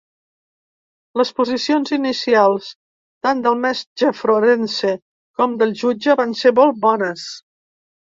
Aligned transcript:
Les 1.19 1.31
posicions 1.41 1.91
inicials, 1.97 2.69
tant 3.27 3.43
del 3.47 3.57
metge 3.65 4.09
forense 4.21 4.95
com 5.43 5.53
del 5.61 5.75
jutge, 5.83 6.17
van 6.23 6.35
ser 6.41 6.53
molt 6.61 6.81
bones. 6.87 7.27